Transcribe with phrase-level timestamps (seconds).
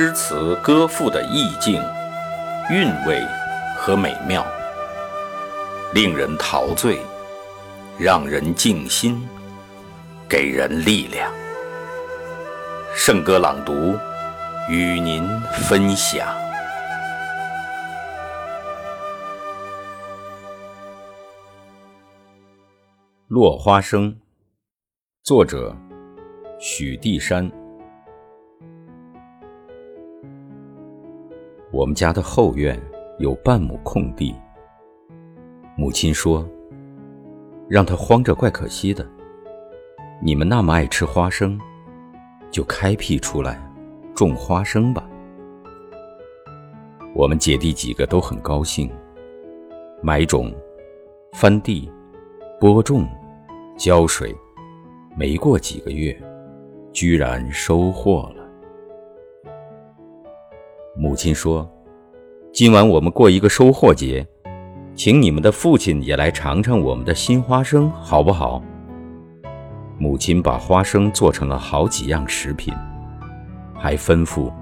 [0.00, 1.82] 诗词歌赋的意境、
[2.70, 3.20] 韵味
[3.76, 4.46] 和美妙，
[5.92, 7.00] 令人陶醉，
[7.98, 9.20] 让人静心，
[10.28, 11.28] 给人力量。
[12.94, 13.98] 圣歌朗读，
[14.70, 15.28] 与您
[15.68, 16.28] 分享。
[23.26, 24.16] 落花生，
[25.24, 25.76] 作者
[26.60, 27.50] 许地山。
[31.70, 32.80] 我们家的后院
[33.18, 34.34] 有半亩空地，
[35.76, 36.48] 母亲说
[37.68, 39.06] ：“让它荒着怪可惜的。
[40.22, 41.60] 你们那么爱吃花生，
[42.50, 43.60] 就开辟出来
[44.14, 45.06] 种花生吧。”
[47.14, 48.90] 我们姐弟几个都很高兴，
[50.02, 50.50] 买种、
[51.34, 51.90] 翻地、
[52.58, 53.06] 播种、
[53.76, 54.34] 浇水，
[55.16, 56.18] 没过几个月，
[56.94, 58.37] 居然收获了。
[61.00, 61.64] 母亲说
[62.52, 64.26] ：“今晚我们过一个收获节，
[64.96, 68.60] 请你们的父亲也来尝尝我们的新花生，好不好？”
[69.96, 72.74] 母亲把花生做成了好几样食品，
[73.76, 74.52] 还吩咐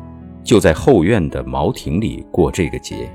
[0.45, 3.11] 就在后院的茅亭里过这个节。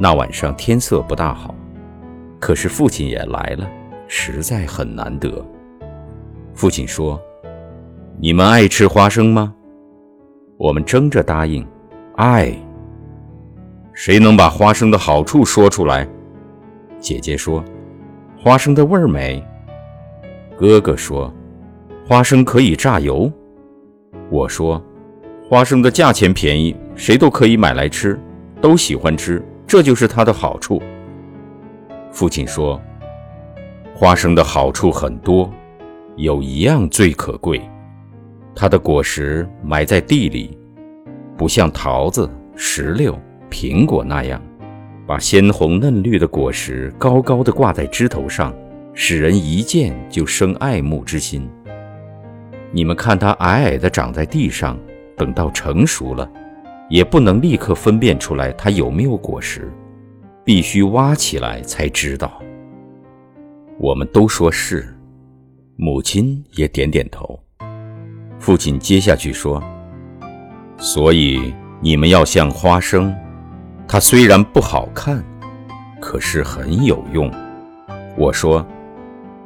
[0.00, 1.54] 那晚上天色不大好，
[2.40, 3.70] 可是父亲也来了，
[4.08, 5.46] 实在很难得。
[6.54, 7.20] 父亲说
[8.18, 9.54] ：“你们爱吃花生吗？”
[10.64, 11.62] 我们争着答应，
[12.16, 12.50] 爱。
[13.92, 16.08] 谁能把花生的好处说出来？
[16.98, 17.62] 姐姐说
[18.34, 19.46] ：“花生的味儿美。”
[20.56, 21.30] 哥哥说
[22.08, 23.30] ：“花生可以榨油。”
[24.32, 24.82] 我说
[25.46, 28.18] ：“花生的价钱便宜，谁都可以买来吃，
[28.62, 30.80] 都喜欢吃，这就是它的好处。”
[32.10, 32.80] 父亲说
[33.94, 35.52] ：“花生的好处很多，
[36.16, 37.60] 有一样最可贵。”
[38.54, 40.56] 它的果实埋在地里，
[41.36, 43.18] 不像桃子、石榴、
[43.50, 44.40] 苹果那样，
[45.06, 48.54] 把鲜红嫩绿的果实高高的挂在枝头上，
[48.94, 51.48] 使人一见就生爱慕之心。
[52.70, 54.78] 你们看它矮矮的长在地上，
[55.16, 56.30] 等到成熟了，
[56.88, 59.70] 也不能立刻分辨出来它有没有果实，
[60.44, 62.40] 必须挖起来才知道。
[63.78, 64.96] 我们都说是，
[65.76, 67.43] 母亲也点点头。
[68.44, 69.58] 父亲接下去说
[70.76, 73.10] ：“所以你们要像花生，
[73.88, 75.24] 它虽然不好看，
[75.98, 77.32] 可是很有用。”
[78.18, 78.62] 我说：“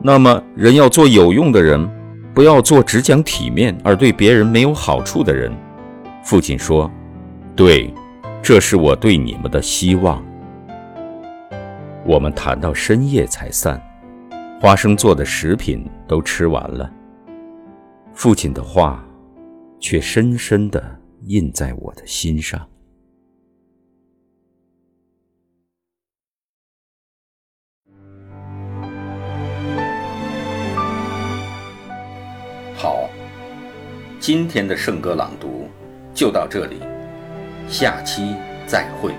[0.02, 1.88] 那么人要做有用的人，
[2.34, 5.52] 不要做只讲体面而对别人没有好处的人。”
[6.26, 6.90] 父亲说
[7.54, 7.94] ：“对，
[8.42, 10.20] 这是我对你们的希望。”
[12.04, 13.80] 我们谈到深夜才散，
[14.60, 16.90] 花生做的食品都吃完了。
[18.18, 19.06] 父亲的话，
[19.78, 22.68] 却深深的印在我的心上。
[32.74, 33.08] 好，
[34.18, 35.68] 今天的圣歌朗读
[36.12, 36.80] 就到这里，
[37.68, 38.34] 下期
[38.66, 39.14] 再会。